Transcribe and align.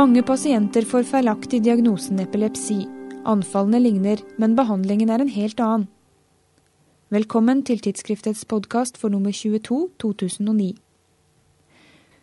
Mange 0.00 0.22
pasienter 0.24 0.86
får 0.88 1.02
feilaktig 1.10 1.58
diagnosen 1.60 2.22
epilepsi. 2.22 2.86
Anfallene 3.28 3.82
ligner, 3.82 4.20
men 4.40 4.54
behandlingen 4.56 5.10
er 5.12 5.20
en 5.20 5.28
helt 5.28 5.58
annen. 5.60 5.82
Velkommen 7.12 7.58
til 7.68 7.82
tidsskriftets 7.84 8.46
podkast 8.48 8.96
for 8.96 9.12
nummer 9.12 9.34
22 9.36 9.90
2009. 10.00 10.68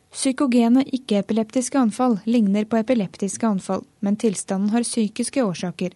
Psykogene 0.10 0.88
ikke-epileptiske 0.90 1.78
anfall 1.78 2.18
ligner 2.26 2.66
på 2.66 2.80
epileptiske 2.80 3.46
anfall, 3.46 3.84
men 4.02 4.18
tilstanden 4.18 4.72
har 4.74 4.88
psykiske 4.88 5.44
årsaker. 5.46 5.94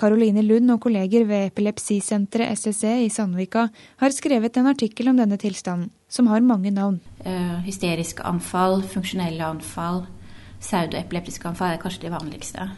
Caroline 0.00 0.46
Lund 0.46 0.72
og 0.72 0.80
kolleger 0.86 1.26
ved 1.28 1.50
epilepsisenteret 1.50 2.56
SSE 2.62 2.94
i 3.02 3.10
Sandvika 3.12 3.66
har 4.00 4.16
skrevet 4.16 4.56
en 4.56 4.70
artikkel 4.72 5.12
om 5.12 5.20
denne 5.20 5.36
tilstanden, 5.36 5.92
som 6.08 6.32
har 6.32 6.40
mange 6.40 6.72
navn. 6.72 6.96
Uh, 7.26 7.60
hysteriske 7.68 8.24
anfall, 8.24 8.80
funksjonelle 8.94 9.44
anfall, 9.44 10.06
pseudoepileptiske 10.60 11.48
anfall 11.48 11.74
er 11.74 11.82
kanskje 11.82 12.06
de 12.06 12.14
vanligste. 12.14 12.68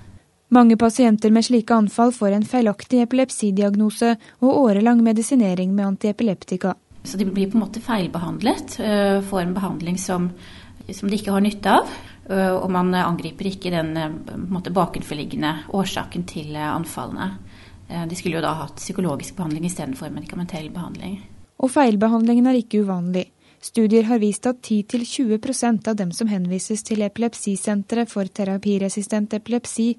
Mange 0.53 0.77
pasienter 0.77 1.33
med 1.33 1.47
slike 1.47 1.75
anfall 1.75 2.13
får 2.13 2.37
en 2.37 2.49
feilaktig 2.49 3.01
epilepsidiagnose 3.07 4.17
og 4.41 4.51
årelang 4.67 5.01
medisinering 5.05 5.73
med 5.75 5.95
antiepileptika. 5.95 6.75
Så 7.05 7.19
de 7.19 7.27
blir 7.27 7.51
på 7.51 7.59
en 7.59 7.65
måte 7.65 7.81
feilbehandlet, 7.83 8.77
uh, 8.79 9.23
får 9.27 9.41
en 9.43 9.57
behandling 9.57 9.99
som 9.99 10.29
som 10.91 11.09
de 11.09 11.19
ikke 11.19 11.33
har 11.35 11.43
nytte 11.45 11.71
av. 11.71 11.91
Øh, 12.31 12.55
og 12.55 12.71
man 12.71 12.95
angriper 12.95 13.49
ikke 13.51 13.71
den 13.75 13.93
måte, 14.51 14.73
bakenforliggende 14.75 15.53
årsaken 15.75 16.25
til 16.29 16.57
anfallene. 16.57 17.37
De 18.09 18.17
skulle 18.17 18.39
jo 18.39 18.45
da 18.45 18.55
hatt 18.57 18.81
psykologisk 18.81 19.37
behandling 19.37 19.67
istedenfor 19.69 20.13
medikamentell 20.15 20.71
behandling. 20.73 21.19
Og 21.61 21.71
feilbehandlingen 21.71 22.47
er 22.49 22.57
ikke 22.63 22.81
uvanlig. 22.87 23.27
Studier 23.63 24.09
har 24.09 24.19
vist 24.19 24.47
at 24.51 24.59
10-20% 24.67 25.87
av 25.89 25.95
dem 26.01 26.11
som 26.11 26.27
henvises 26.27 26.83
til 26.83 27.05
epilepsisenteret 27.07 28.11
for 28.11 28.27
terapiresistent 28.27 29.37
epilepsi, 29.39 29.93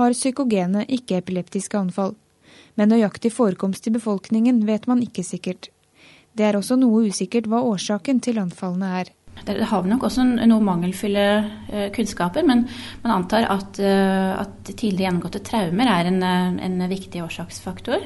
har 0.00 0.16
psykogene 0.16 0.86
ikke-epileptiske 0.88 1.76
anfall. 1.76 2.14
Men 2.80 2.88
nøyaktig 2.94 3.34
forekomst 3.36 3.90
i 3.90 3.92
befolkningen 3.92 4.62
vet 4.64 4.88
man 4.88 5.02
ikke 5.04 5.24
sikkert. 5.26 5.68
Det 6.32 6.46
er 6.48 6.56
også 6.56 6.78
noe 6.80 7.10
usikkert 7.10 7.50
hva 7.50 7.60
årsaken 7.66 8.22
til 8.24 8.40
anfallene 8.40 8.88
er. 9.02 9.10
Det 9.44 9.56
har 9.68 9.86
nok 9.88 10.06
også 10.08 10.24
noen 10.24 10.64
mangelfulle 10.64 11.26
eh, 11.68 11.88
kunnskaper, 11.94 12.44
men 12.46 12.64
man 13.04 13.12
antar 13.14 13.46
at, 13.52 13.80
eh, 13.80 14.32
at 14.36 14.64
tidligere 14.68 15.06
gjennomgåtte 15.06 15.42
traumer 15.44 15.92
er 15.92 16.08
en, 16.10 16.22
en, 16.24 16.80
viktig 16.90 17.22
årsaksfaktor. 17.24 18.04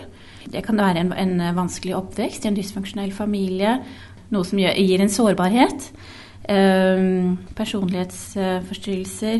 Det 0.50 0.62
kan 0.66 0.78
være 0.78 1.02
en, 1.02 1.14
en 1.14 1.56
vanskelig 1.56 1.96
oppvekst 1.98 2.44
i 2.44 2.50
en 2.50 2.58
dysfunksjonell 2.58 3.14
familie, 3.16 3.78
noe 4.32 4.44
som 4.48 4.58
gir 4.60 5.00
en 5.00 5.12
sårbarhet. 5.12 5.92
Personlighetsforstyrrelser 7.56 9.38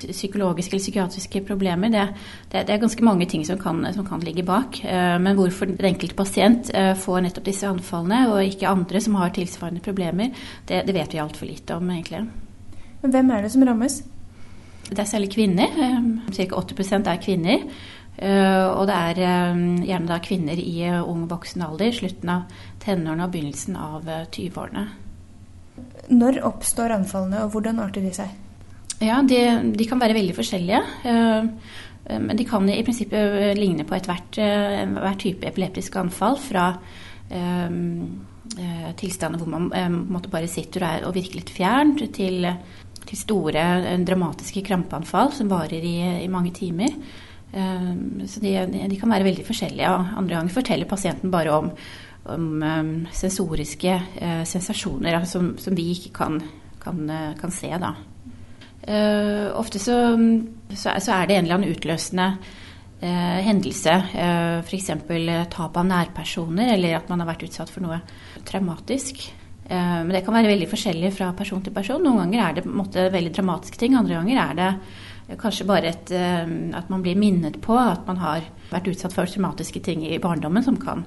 psykologiske 0.00 0.74
eller 0.74 0.82
psykiatriske 0.82 1.40
problemer. 1.46 1.88
Det, 1.88 2.06
det, 2.52 2.66
det, 2.66 2.74
er 2.74 2.82
ganske 2.82 3.04
mange 3.04 3.26
ting 3.26 3.44
som 3.46 3.58
kan, 3.58 3.84
som 3.94 4.06
kan 4.06 4.20
ligge 4.20 4.44
bak. 4.46 4.80
Eh, 4.84 5.18
men 5.22 5.36
hvorfor 5.36 5.70
den 5.70 5.92
enkelte 5.92 6.16
pasient 6.18 6.70
eh, 6.74 6.94
får 6.98 7.24
nettopp 7.24 7.46
disse 7.46 7.68
anfallene, 7.68 8.26
og 8.32 8.44
ikke 8.44 8.68
andre 8.68 9.00
som 9.00 9.16
har 9.20 9.34
tilsvarende 9.34 9.84
problemer, 9.84 10.34
det, 10.68 10.84
det 10.86 10.94
vet 10.96 11.14
vi 11.14 11.22
altfor 11.22 11.48
lite 11.48 11.78
om, 11.78 11.90
egentlig. 11.90 12.26
Men 13.02 13.14
hvem 13.14 13.30
er 13.30 13.46
det 13.46 13.52
som 13.54 13.64
rammes? 13.66 14.02
Det 14.86 15.00
er 15.02 15.08
særlig 15.10 15.32
kvinner. 15.34 15.72
Eh, 15.82 16.32
Ca. 16.36 16.48
80 16.62 16.96
er 17.06 17.22
kvinner. 17.22 17.68
Og 18.16 18.82
det 18.88 18.94
er 18.96 19.18
gjerne 19.84 20.08
da 20.08 20.16
kvinner 20.24 20.56
i 20.56 20.86
ung 20.88 21.26
voksen 21.28 21.66
alder, 21.66 21.90
slutten 21.92 22.30
av 22.32 22.62
tenårene 22.80 23.26
og 23.26 23.34
begynnelsen 23.34 23.76
av 23.76 24.08
20-årene. 24.32 24.86
Når 26.16 26.40
oppstår 26.46 26.94
anfallene, 26.94 27.42
og 27.44 27.52
hvordan 27.52 27.80
arter 27.82 28.04
de 28.04 28.12
seg? 28.16 28.32
Ja, 29.02 29.18
de, 29.26 29.40
de, 29.76 29.88
kan 29.88 30.00
være 30.00 30.16
veldig 30.16 30.36
forskjellige. 30.36 30.80
Eh, 31.10 31.48
eh, 32.06 32.22
men 32.22 32.38
de 32.38 32.46
kan 32.48 32.68
i 32.72 32.80
prinsippet 32.86 33.36
eh, 33.42 33.52
ligne 33.58 33.84
på 33.88 33.96
ethvert 33.98 34.38
hver 34.38 35.20
type 35.20 35.48
epileptisk 35.48 36.00
anfall. 36.00 36.40
Fra 36.40 36.70
tilstander 38.96 39.40
hvor 39.40 39.48
man 39.50 40.28
bare 40.30 40.46
sitter 40.46 40.84
og, 40.84 40.86
er, 40.86 41.06
og 41.08 41.16
virker 41.16 41.40
litt 41.40 41.50
fjernt, 41.50 42.04
til, 42.14 42.46
til 43.02 43.18
store, 43.18 43.64
dramatiske 44.06 44.62
krampeanfall 44.68 45.32
som 45.34 45.50
varer 45.50 45.82
i, 45.82 45.96
i 46.22 46.30
mange 46.30 46.54
timer. 46.54 46.94
Um, 47.56 48.26
så 48.28 48.42
de, 48.42 48.52
de, 48.68 48.98
kan 49.00 49.12
være 49.14 49.24
veldig 49.30 49.46
forskjellige. 49.46 49.92
Andre 50.20 50.36
ganger 50.36 50.52
forteller 50.52 50.88
pasienten 50.90 51.32
bare 51.32 51.54
om, 51.56 51.70
om 52.34 52.50
sensoriske 53.16 53.94
uh, 54.20 54.42
sensasjoner 54.44 55.22
som, 55.24 55.54
som, 55.62 55.76
vi 55.78 55.88
ikke 55.94 56.12
kan, 56.18 56.42
kan, 56.82 57.00
kan 57.40 57.54
se. 57.54 57.72
da. 57.80 57.94
Uh, 58.86 59.50
ofte 59.58 59.80
så, 59.82 59.96
så, 60.70 60.92
er 60.94 61.26
det 61.26 61.34
en 61.34 61.46
eller 61.48 61.56
annen 61.56 61.72
utløsende 61.74 62.28
uh, 62.36 63.38
hendelse. 63.42 63.96
Uh, 64.12 64.60
F.eks. 64.62 64.92
tap 65.50 65.80
av 65.80 65.88
nærpersoner, 65.88 66.70
eller 66.76 67.00
at 67.00 67.10
man 67.10 67.24
har 67.24 67.32
vært 67.32 67.48
utsatt 67.48 67.72
for 67.72 67.86
noe 67.86 67.98
traumatisk. 68.46 69.26
Men 69.66 70.12
det 70.14 70.20
kan 70.22 70.36
være 70.36 70.52
veldig 70.52 70.68
forskjellig 70.70 71.08
fra 71.10 71.32
person 71.34 71.58
til 71.58 71.72
person. 71.74 71.98
Noen 71.98 72.20
ganger 72.20 72.42
er 72.44 72.52
det 72.54 72.62
måte, 72.70 73.08
veldig 73.10 73.32
dramatiske 73.34 73.80
ting, 73.80 73.96
andre 73.98 74.20
ganger 74.20 74.38
er 74.38 74.52
det 74.60 74.68
kanskje 75.34 75.66
bare 75.66 75.90
et, 75.90 76.12
at 76.14 76.90
man 76.92 77.02
blir 77.02 77.18
minnet 77.18 77.58
på 77.64 77.74
at 77.74 78.06
man 78.06 78.20
har 78.22 78.44
vært 78.70 78.92
utsatt 78.92 79.14
for 79.14 79.26
traumatiske 79.26 79.82
ting 79.82 80.04
i 80.06 80.20
barndommen 80.22 80.62
som 80.62 80.78
kan 80.78 81.02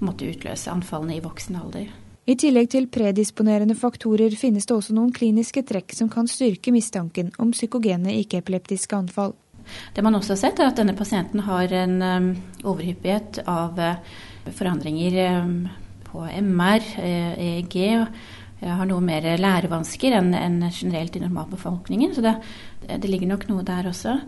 måte, 0.00 0.28
utløse 0.28 0.70
anfallene 0.72 1.18
i 1.18 1.24
voksen 1.24 1.58
alder. 1.60 1.90
I 2.28 2.36
tillegg 2.36 2.68
til 2.74 2.86
predisponerende 2.92 3.72
faktorer 3.78 4.34
finnes 4.36 4.68
det 4.68 4.74
også 4.74 4.92
noen 4.96 5.14
kliniske 5.16 5.62
trekk 5.68 5.94
som 5.96 6.10
kan 6.12 6.28
styrke 6.28 6.72
mistanken 6.74 7.30
om 7.40 7.54
psykogene 7.54 8.12
ikke-epileptiske 8.20 8.96
anfall. 8.96 9.32
Det 9.96 10.04
man 10.04 10.16
også 10.16 10.34
har 10.34 10.40
sett, 10.42 10.60
er 10.60 10.70
at 10.70 10.76
denne 10.80 10.96
pasienten 10.96 11.40
har 11.44 11.72
en 11.76 11.96
um, 12.02 12.28
overhyppighet 12.64 13.42
av 13.48 13.80
uh, 13.80 13.96
forandringer 14.48 15.16
på 16.08 16.24
MR, 16.40 16.84
EEG, 17.04 17.80
har 18.60 18.88
noe 18.90 19.04
mer 19.04 19.24
lærevansker 19.38 20.16
enn, 20.18 20.32
en 20.34 20.60
generelt 20.72 21.16
i 21.16 21.22
normalbefolkningen. 21.22 22.14
Så 22.14 22.24
det, 22.24 22.34
det 22.88 23.10
ligger 23.10 23.30
nok 23.34 23.48
noe 23.50 23.64
der 23.66 23.90
også. 23.90 24.18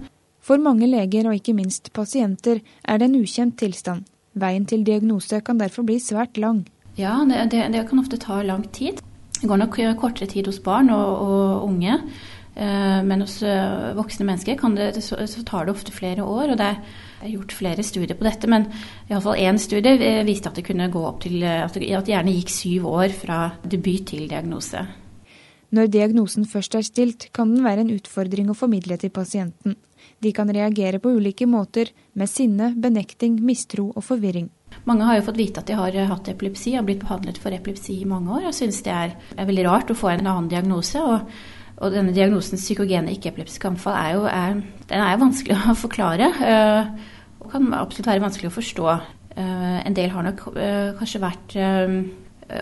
For 0.41 0.61
mange 0.63 0.89
leger, 0.89 1.29
og 1.29 1.37
ikke 1.37 1.55
minst 1.57 1.93
pasienter, 1.93 2.63
er 2.85 2.99
det 2.99 3.11
en 3.11 3.21
ukjent 3.21 3.59
tilstand. 3.61 4.07
Veien 4.39 4.67
til 4.67 4.85
diagnose 4.87 5.41
kan 5.45 5.59
derfor 5.61 5.85
bli 5.87 5.99
svært 6.01 6.39
lang. 6.39 6.65
Ja, 6.97 7.19
det, 7.27 7.51
det, 7.53 7.67
det, 7.75 7.87
kan 7.89 8.03
ofte 8.03 8.19
ta 8.21 8.41
lang 8.43 8.65
tid. 8.73 9.01
Det 9.41 9.49
går 9.49 9.63
nok 9.63 9.79
kortere 10.01 10.29
tid 10.29 10.47
hos 10.47 10.61
barn 10.63 10.91
og, 10.91 11.17
og 11.25 11.65
unge. 11.65 11.99
Eh, 12.55 13.03
men 13.07 13.23
hos 13.23 13.39
eh, 13.47 13.93
voksne 13.95 14.27
mennesker 14.27 14.59
det, 14.75 15.03
så, 15.05 15.21
så, 15.27 15.43
tar 15.47 15.67
det 15.67 15.75
ofte 15.75 15.95
flere 15.95 16.25
år. 16.25 16.53
og 16.53 16.59
Det 16.59 16.71
er 16.71 17.31
gjort 17.31 17.55
flere 17.55 17.83
studier 17.87 18.19
på 18.19 18.27
dette, 18.27 18.51
men 18.51 18.67
iallfall 19.09 19.39
én 19.39 19.59
studie 19.59 19.95
eh, 19.97 20.25
viste 20.27 20.51
at 20.51 20.59
det 20.59 20.67
kunne 20.67 20.91
gå 20.91 21.05
opp 21.07 21.23
til 21.23 21.45
at 21.45 21.75
det 21.77 21.93
gjerne 22.11 22.35
gikk 22.35 22.51
syv 22.55 22.89
år 22.91 23.15
fra 23.15 23.43
debut 23.63 24.07
til 24.11 24.27
diagnose. 24.29 24.83
Når 25.71 25.87
diagnosen 25.87 26.49
først 26.51 26.75
er 26.75 26.83
stilt, 26.83 27.29
kan 27.33 27.53
den 27.55 27.63
være 27.63 27.85
en 27.85 27.93
utfordring 27.95 28.49
å 28.51 28.59
formidle 28.59 28.97
til 28.99 29.13
pasienten. 29.15 29.77
De 30.21 30.33
kan 30.35 30.51
reagere 30.51 30.99
på 30.99 31.13
ulike 31.15 31.47
måter, 31.47 31.93
med 32.19 32.29
sinne, 32.29 32.73
benekting, 32.75 33.39
mistro 33.47 33.93
og 33.95 34.03
forvirring. 34.03 34.51
Mange 34.89 35.07
har 35.07 35.19
jo 35.19 35.27
fått 35.29 35.39
vite 35.39 35.63
at 35.63 35.71
de 35.71 35.77
har 35.79 35.95
hatt 36.11 36.29
epilepsi 36.33 36.75
og 36.79 36.89
blitt 36.89 37.05
behandlet 37.05 37.39
for 37.39 37.55
epilepsi 37.55 38.01
i 38.01 38.09
mange 38.09 38.33
år. 38.35 38.49
og 38.51 38.55
synes 38.55 38.83
det 38.83 38.93
er, 38.93 39.17
er, 39.37 39.47
veldig 39.47 39.67
rart 39.69 39.91
å 39.91 39.99
få 39.99 40.11
en 40.11 40.27
annen 40.27 40.51
diagnose. 40.51 40.99
og, 40.99 41.31
og 41.81 41.95
denne 41.95 42.13
diagnosen 42.13 42.61
psykogene 42.61 43.15
ikke-epileptisk 43.15 43.65
anfall 43.71 43.97
er 43.97 44.11
jo 44.17 44.25
er, 44.29 44.59
er 44.93 45.21
vanskelig 45.21 45.57
å 45.73 45.77
forklare. 45.79 46.29
Øh, 46.29 46.91
og 47.41 47.55
kan 47.55 47.71
absolutt 47.75 48.11
være 48.11 48.25
vanskelig 48.27 48.51
å 48.51 48.57
forstå. 48.57 48.89
Uh, 49.31 49.79
en 49.87 49.95
del 49.97 50.11
har 50.13 50.27
nok 50.27 50.43
uh, 50.53 50.91
kanskje 50.99 51.23
vært 51.23 51.55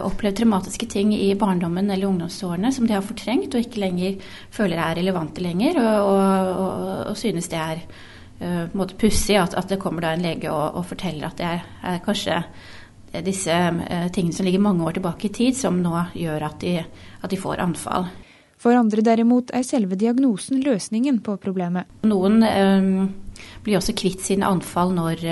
opplevd 0.04 0.36
traumatiske 0.36 0.84
ting 0.92 1.14
i 1.16 1.30
barndommen 1.38 1.86
eller 1.88 2.10
ungdomsårene 2.10 2.68
som 2.76 2.84
de 2.84 2.92
har 2.92 3.00
fortrengt 3.00 3.54
og 3.56 3.62
ikke 3.64 3.80
lenger 3.80 4.18
føler 4.52 4.76
er 4.84 4.98
relevante 4.98 5.40
lenger, 5.40 5.80
og, 5.80 6.10
og, 6.10 6.50
og, 6.50 6.90
og 7.08 7.16
synes 7.16 7.48
det 7.48 7.62
er 7.62 7.80
uh, 8.68 8.92
pussig 9.00 9.38
at, 9.40 9.56
at, 9.56 9.68
det 9.72 9.80
kommer 9.80 10.04
da 10.04 10.12
en 10.12 10.26
lege 10.26 10.52
og 10.52 10.84
forteller 10.86 11.30
at 11.30 11.40
det 11.40 11.48
er, 11.48 11.64
er 11.94 12.04
kanskje 12.04 12.42
disse 13.24 13.56
uh, 13.56 14.08
tingene 14.12 14.36
som 14.36 14.44
ligger 14.44 14.60
mange 14.60 14.84
år 14.84 14.98
tilbake 14.98 15.30
i 15.30 15.34
tid, 15.40 15.56
som 15.56 15.80
nå 15.80 15.96
gjør 16.12 16.50
at 16.50 16.60
de, 16.60 16.76
at 17.24 17.32
de 17.32 17.40
får 17.40 17.64
anfall. 17.64 18.10
For 18.58 18.74
andre 18.74 19.04
derimot 19.06 19.52
er 19.54 19.66
selve 19.66 19.98
diagnosen 19.98 20.62
løsningen 20.64 21.20
på 21.22 21.36
problemet. 21.42 21.90
Noen 22.08 22.42
um, 22.42 23.08
blir 23.62 23.78
også 23.78 23.94
kvitt 23.98 24.24
sine 24.26 24.48
anfall 24.48 24.90
når, 24.96 25.22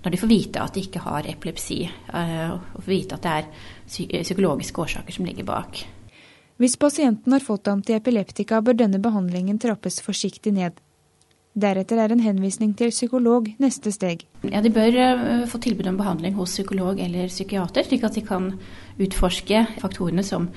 når, 0.00 0.14
de 0.14 0.20
får 0.20 0.30
vite 0.30 0.62
at 0.62 0.76
de 0.76 0.84
ikke 0.86 1.02
har 1.04 1.28
epilepsi, 1.28 1.82
uh, 2.14 2.56
og 2.56 2.80
får 2.80 2.94
vite 2.94 3.18
at 3.18 3.26
det 3.26 3.34
er 3.34 4.24
psykologiske 4.24 4.80
årsaker 4.80 5.18
som 5.18 5.28
ligger 5.28 5.48
bak. 5.48 5.84
Hvis 6.56 6.78
pasienten 6.78 7.34
har 7.34 7.42
fått 7.42 7.68
antiepileptika, 7.68 8.62
bør 8.62 8.78
denne 8.78 9.00
behandlingen 9.02 9.58
trappes 9.60 9.98
forsiktig 10.04 10.54
ned. 10.54 10.78
Deretter 11.54 12.00
er 12.02 12.10
en 12.10 12.22
henvisning 12.22 12.72
til 12.74 12.90
psykolog 12.90 13.46
neste 13.62 13.92
steg. 13.94 14.24
Ja, 14.42 14.62
De 14.62 14.72
bør 14.74 14.96
uh, 14.96 15.44
få 15.50 15.60
tilbud 15.62 15.86
om 15.90 15.98
behandling 16.00 16.34
hos 16.38 16.56
psykolog 16.56 16.98
eller 17.02 17.28
psykiater, 17.30 17.86
slik 17.86 18.06
at 18.06 18.16
de 18.16 18.24
kan 18.26 18.48
utforske 18.98 19.66
faktorene 19.82 20.24
som, 20.26 20.48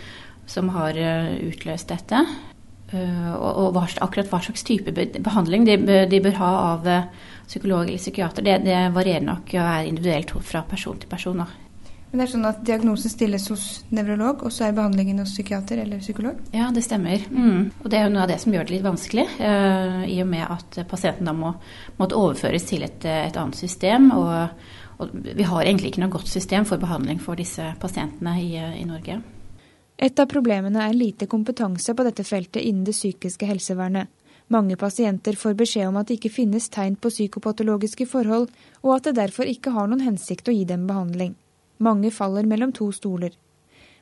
som 0.48 0.72
har 0.76 0.98
uh, 0.98 1.34
utløst 1.48 1.94
dette. 1.94 2.26
og, 2.88 3.50
og 3.60 3.74
hva, 3.76 3.82
akkurat 4.00 4.30
hva 4.32 4.40
slags 4.40 4.64
type 4.64 4.94
behandling 4.96 5.66
de, 5.68 5.76
de 6.08 6.22
bør 6.24 6.38
ha 6.40 6.52
av 6.70 6.86
psykolog 7.48 7.88
eller 7.90 8.00
psykiater, 8.00 8.46
det, 8.48 8.62
det 8.64 8.78
varierer 8.96 9.26
nok 9.28 9.52
og 9.58 9.64
er 9.64 9.90
individuelt 9.90 10.32
fra 10.40 10.64
person 10.64 11.00
til 11.00 11.12
person. 11.12 11.44
Men 12.08 12.22
det 12.22 12.26
er 12.30 12.32
sånn 12.32 12.48
at 12.48 12.60
Diagnosen 12.64 13.12
stilles 13.12 13.50
hos 13.52 13.64
nevrolog, 13.92 14.46
og 14.48 14.54
så 14.56 14.70
er 14.70 14.76
behandlingen 14.78 15.20
hos 15.20 15.34
psykiater 15.36 15.82
eller 15.84 16.00
psykolog? 16.00 16.40
Ja, 16.56 16.70
det 16.72 16.86
stemmer. 16.86 17.24
Mm. 17.28 17.68
Og 17.84 17.90
Det 17.92 18.00
er 18.00 18.08
jo 18.08 18.14
noe 18.14 18.24
av 18.24 18.32
det 18.32 18.40
som 18.40 18.56
gjør 18.56 18.68
det 18.68 18.76
litt 18.78 18.86
vanskelig, 18.88 19.26
uh, 19.42 20.04
i 20.08 20.22
og 20.24 20.30
med 20.32 20.46
at 20.48 20.80
pasienten 20.88 21.28
da 21.28 21.36
må 21.36 21.52
måtte 22.00 22.16
overføres 22.16 22.68
til 22.70 22.88
et, 22.88 23.04
et 23.04 23.36
annet 23.36 23.60
system. 23.60 24.12
Og, 24.16 24.70
og, 24.98 25.18
vi 25.28 25.50
har 25.52 25.66
egentlig 25.66 25.92
ikke 25.92 26.06
noe 26.06 26.16
godt 26.16 26.32
system 26.32 26.68
for 26.70 26.80
behandling 26.80 27.20
for 27.20 27.40
disse 27.40 27.74
pasientene 27.82 28.38
i, 28.40 28.54
i 28.56 28.88
Norge. 28.88 29.20
Et 29.98 30.20
av 30.20 30.30
problemene 30.30 30.84
er 30.86 30.94
lite 30.94 31.26
kompetanse 31.26 31.96
på 31.98 32.06
dette 32.06 32.24
feltet 32.28 32.62
innen 32.62 32.86
det 32.86 32.94
psykiske 32.94 33.48
helsevernet. 33.50 34.12
Mange 34.54 34.78
pasienter 34.80 35.36
får 35.36 35.58
beskjed 35.60 35.90
om 35.90 35.98
at 36.00 36.08
det 36.08 36.20
ikke 36.20 36.36
finnes 36.38 36.70
tegn 36.72 36.96
på 37.02 37.10
psykopatologiske 37.12 38.06
forhold, 38.08 38.48
og 38.86 38.94
at 38.96 39.10
det 39.10 39.18
derfor 39.18 39.50
ikke 39.50 39.74
har 39.76 39.90
noen 39.90 40.06
hensikt 40.06 40.48
å 40.48 40.56
gi 40.56 40.64
dem 40.70 40.86
behandling. 40.88 41.34
Mange 41.84 42.12
faller 42.14 42.48
mellom 42.48 42.72
to 42.78 42.92
stoler. 42.96 43.34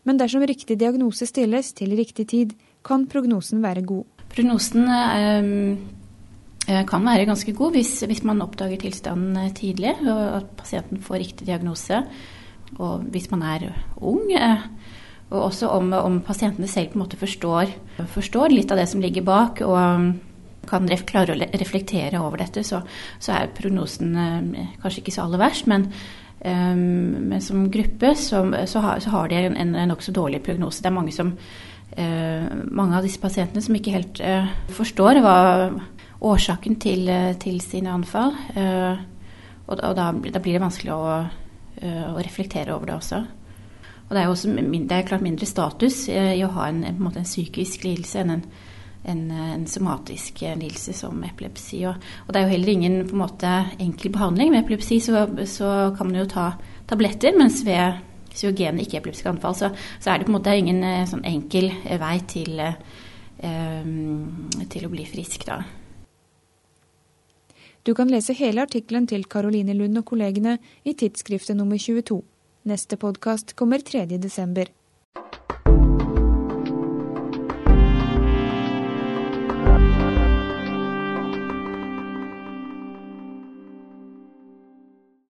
Men 0.06 0.20
dersom 0.22 0.44
riktig 0.46 0.78
diagnose 0.78 1.26
stilles 1.26 1.72
til 1.74 1.96
riktig 1.98 2.28
tid, 2.30 2.54
kan 2.86 3.08
prognosen 3.10 3.64
være 3.64 3.82
god. 3.88 4.06
Prognosen 4.36 4.86
eh, 4.92 5.48
eh, 6.68 6.84
kan 6.86 7.08
være 7.08 7.26
ganske 7.26 7.56
god 7.58 7.74
hvis, 7.74 7.96
hvis, 8.06 8.22
man 8.28 8.44
oppdager 8.46 8.84
tilstanden 8.84 9.40
eh, 9.42 9.54
tidlig, 9.58 9.96
og 10.04 10.22
at 10.44 10.52
pasienten 10.60 11.02
får 11.02 11.24
riktig 11.24 11.50
diagnose. 11.50 12.04
Og 12.78 13.08
hvis 13.10 13.32
man 13.32 13.48
er 13.48 13.72
ung. 13.98 14.28
Eh, 14.30 14.68
og 15.36 15.50
også 15.50 15.70
om, 15.76 15.94
om, 15.94 16.22
pasientene 16.26 16.70
selv 16.72 16.94
på 16.94 17.00
en 17.00 17.06
måte 17.06 17.20
forstår, 17.20 17.74
forstår, 18.14 18.56
litt 18.56 18.72
av 18.72 18.80
det 18.82 18.88
som 18.92 19.04
ligger 19.04 19.28
bak. 19.28 19.62
og 19.66 20.16
kan 20.66 20.88
klare 21.06 21.36
å 21.36 21.38
reflektere 21.62 22.18
over 22.18 22.42
dette, 22.42 22.64
så, 22.66 22.80
så 23.22 23.36
er 23.36 23.52
prognosen 23.54 24.16
eh, 24.18 24.72
kanskje 24.82 25.04
ikke 25.04 25.14
så 25.14 25.28
aller 25.28 25.44
verst. 25.44 25.68
Men 25.70 25.92
Ehm, 26.46 27.30
men 27.30 27.42
som 27.42 27.70
gruppe 27.72 28.16
så, 28.16 28.44
så, 28.66 28.80
har, 28.80 29.00
så 29.00 29.10
har, 29.10 29.30
de 29.30 29.40
en, 29.40 29.58
en, 29.58 29.76
en 29.76 29.90
nokså 29.90 30.14
dårlig 30.14 30.44
prognose. 30.46 30.84
Det 30.84 30.92
er 30.92 30.94
mange, 30.94 31.14
som, 31.16 31.32
eh, 31.98 32.46
mange 32.70 32.98
av 32.98 33.06
disse 33.06 33.22
pasientene 33.22 33.64
som 33.66 33.78
ikke 33.78 33.96
helt 33.96 34.22
eh, 34.22 34.52
forstår 34.78 35.22
hva 35.26 35.38
årsaken 36.26 36.78
til, 36.82 37.08
eh, 37.10 37.34
til 37.42 37.58
sine 37.64 37.94
anfall. 37.94 38.36
og, 39.66 39.74
og 39.74 39.82
da, 39.82 40.12
da, 40.12 40.12
blir 40.14 40.60
det 40.60 40.62
vanskelig 40.62 40.94
å, 40.94 41.16
å, 41.82 42.20
reflektere 42.22 42.76
over 42.76 42.92
det 42.92 43.00
også. 43.00 43.24
Og 44.06 44.14
det 44.14 44.22
er 44.22 44.28
jo 44.28 44.36
også 44.36 44.54
det 44.54 44.92
er 44.94 45.08
klart 45.08 45.26
mindre 45.26 45.48
status 45.50 46.06
i 46.14 46.44
å 46.46 46.54
ha 46.54 46.70
en, 46.70 46.84
en, 46.86 47.02
en, 47.02 47.18
en 47.18 47.26
psykisk 47.26 47.88
lidelse 47.88 48.22
enn 48.22 48.36
en, 49.06 49.32
en 49.32 49.68
somatisk 49.70 50.42
lidelse 50.42 50.94
som 50.98 51.24
epilepsi. 51.26 51.84
Og, 51.90 51.96
og, 52.26 52.34
det 52.34 52.42
er 52.42 52.46
jo 52.46 52.54
heller 52.56 52.74
ingen 52.74 52.98
på 53.08 53.16
en 53.16 53.22
måte, 53.22 53.54
enkel 53.82 54.12
behandling. 54.14 54.52
Med 54.54 54.64
epilepsi 54.64 55.00
så, 55.04 55.26
så 55.50 55.72
kan 55.98 56.10
man 56.10 56.20
jo 56.22 56.28
ta 56.30 56.52
tabletter, 56.90 57.38
mens 57.38 57.64
ved 57.66 58.02
psyogene 58.36 58.84
ikke-epileptiske 58.84 59.32
anfall 59.32 59.56
så, 59.56 59.72
så, 60.00 60.12
er 60.12 60.20
det 60.20 60.28
på 60.28 60.34
en 60.34 60.38
måte 60.38 60.58
ingen 60.58 60.84
eh, 60.84 61.08
sånn 61.08 61.26
enkel 61.28 61.70
vei 62.02 62.18
til, 62.28 62.60
eh, 62.60 63.82
til 64.74 64.86
å 64.86 64.92
bli 64.92 65.08
frisk, 65.08 65.48
da. 65.48 65.62
Du 67.86 67.94
kan 67.94 68.10
lese 68.10 68.34
hele 68.34 68.64
artikkelen 68.66 69.06
til 69.06 69.28
Caroline 69.30 69.76
Lund 69.78 70.02
og 70.02 70.08
kollegene 70.10 70.58
i 70.84 70.96
tidsskriftet 70.98 71.58
nummer 71.58 71.78
22. 71.78 72.18
Neste 72.66 72.98
podkast 72.98 73.54
kommer 73.54 73.80
3. 73.80 74.06
desember. 74.18 74.68